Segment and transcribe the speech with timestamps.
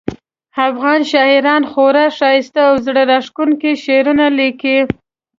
[0.67, 4.77] افغان شاعران خورا ښایسته او زړه راښکونکي شعرونه لیکي